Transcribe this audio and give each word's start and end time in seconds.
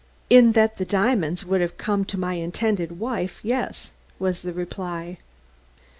"In 0.31 0.53
that 0.53 0.77
the 0.77 0.83
diamonds 0.83 1.45
would 1.45 1.61
have 1.61 1.77
come 1.77 2.05
to 2.05 2.17
my 2.17 2.33
intended 2.33 2.97
wife, 2.99 3.39
yes," 3.43 3.91
was 4.17 4.41
the 4.41 4.51
reply. 4.51 5.19